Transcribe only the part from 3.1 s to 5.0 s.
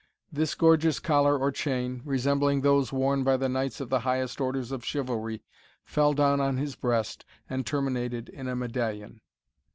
by the knights of the highest orders of